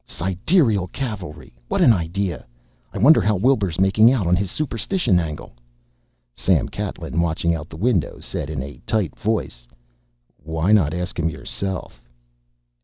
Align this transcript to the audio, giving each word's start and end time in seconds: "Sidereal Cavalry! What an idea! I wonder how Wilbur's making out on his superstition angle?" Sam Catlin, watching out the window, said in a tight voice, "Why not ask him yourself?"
"Sidereal 0.07 0.87
Cavalry! 0.87 1.55
What 1.67 1.79
an 1.79 1.93
idea! 1.93 2.43
I 2.91 2.97
wonder 2.97 3.21
how 3.21 3.35
Wilbur's 3.35 3.79
making 3.79 4.11
out 4.11 4.25
on 4.25 4.35
his 4.35 4.49
superstition 4.49 5.19
angle?" 5.19 5.53
Sam 6.35 6.67
Catlin, 6.69 7.21
watching 7.21 7.53
out 7.53 7.69
the 7.69 7.77
window, 7.77 8.19
said 8.19 8.49
in 8.49 8.63
a 8.63 8.81
tight 8.87 9.15
voice, 9.15 9.67
"Why 10.37 10.71
not 10.71 10.91
ask 10.95 11.19
him 11.19 11.29
yourself?" 11.29 12.01